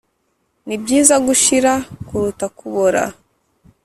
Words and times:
nibyiza 0.67 1.15
gushira 1.25 1.71
kuruta 2.07 2.45
kubora 2.57 3.03